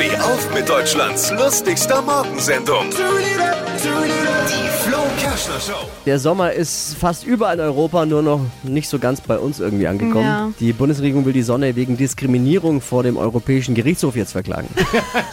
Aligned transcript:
Steh 0.00 0.16
auf 0.16 0.54
mit 0.54 0.66
Deutschlands 0.66 1.30
lustigster 1.30 2.00
Morgensendung. 2.00 2.86
Die 2.88 4.88
Flo 4.88 4.96
Kerschner 5.18 5.60
Show. 5.60 5.86
Der 6.06 6.18
Sommer 6.18 6.52
ist 6.52 6.96
fast 6.98 7.26
überall 7.26 7.56
in 7.56 7.60
Europa, 7.60 8.06
nur 8.06 8.22
noch 8.22 8.40
nicht 8.62 8.88
so 8.88 8.98
ganz 8.98 9.20
bei 9.20 9.36
uns 9.36 9.60
irgendwie 9.60 9.86
angekommen. 9.86 10.24
Ja. 10.24 10.50
Die 10.58 10.72
Bundesregierung 10.72 11.26
will 11.26 11.34
die 11.34 11.42
Sonne 11.42 11.76
wegen 11.76 11.98
Diskriminierung 11.98 12.80
vor 12.80 13.02
dem 13.02 13.18
Europäischen 13.18 13.74
Gerichtshof 13.74 14.16
jetzt 14.16 14.32
verklagen. 14.32 14.68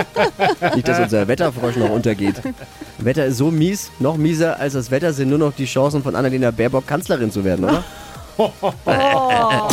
nicht, 0.76 0.86
dass 0.86 1.00
unser 1.00 1.26
Wetterfrosch 1.26 1.74
noch 1.74 1.90
untergeht. 1.90 2.40
Wetter 2.98 3.26
ist 3.26 3.38
so 3.38 3.50
mies, 3.50 3.90
noch 3.98 4.16
mieser 4.16 4.60
als 4.60 4.74
das 4.74 4.92
Wetter 4.92 5.12
sind 5.12 5.30
nur 5.30 5.38
noch 5.38 5.54
die 5.54 5.64
Chancen 5.64 6.04
von 6.04 6.14
Annalena 6.14 6.52
Baerbock 6.52 6.86
Kanzlerin 6.86 7.32
zu 7.32 7.42
werden, 7.42 7.64
oder? 7.64 7.82